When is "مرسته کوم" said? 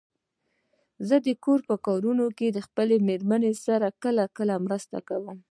4.65-5.37